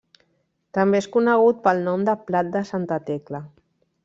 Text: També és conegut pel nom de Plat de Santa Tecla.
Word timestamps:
També 0.77 1.01
és 1.03 1.09
conegut 1.17 1.61
pel 1.69 1.85
nom 1.91 2.09
de 2.09 2.17
Plat 2.31 2.53
de 2.57 2.65
Santa 2.71 3.03
Tecla. 3.13 3.45